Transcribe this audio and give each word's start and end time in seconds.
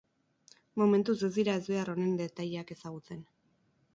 Momentuz 0.81 1.15
ez 1.27 1.29
dira 1.35 1.57
ezbehar 1.61 1.93
honen 1.95 2.17
detaileak 2.21 2.75
ezagutzen. 2.79 3.21